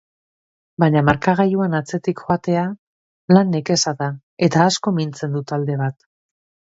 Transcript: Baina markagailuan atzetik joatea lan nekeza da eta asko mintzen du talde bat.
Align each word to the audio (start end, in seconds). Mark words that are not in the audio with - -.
Baina 0.83 1.03
markagailuan 1.09 1.75
atzetik 1.81 2.23
joatea 2.25 2.63
lan 3.37 3.53
nekeza 3.57 3.93
da 4.01 4.09
eta 4.49 4.67
asko 4.71 4.95
mintzen 5.01 5.37
du 5.37 5.45
talde 5.53 5.77
bat. 5.85 6.01